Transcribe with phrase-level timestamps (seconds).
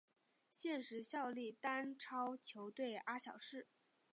[0.49, 3.67] 现时效力丹超球队阿晓士。